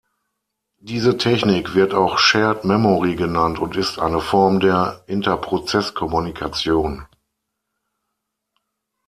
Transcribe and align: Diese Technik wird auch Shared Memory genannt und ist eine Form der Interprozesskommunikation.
Diese 0.79 1.15
Technik 1.17 1.75
wird 1.75 1.93
auch 1.93 2.17
Shared 2.17 2.65
Memory 2.65 3.15
genannt 3.15 3.59
und 3.59 3.75
ist 3.75 3.99
eine 3.99 4.19
Form 4.19 4.59
der 4.59 5.03
Interprozesskommunikation. 5.05 7.05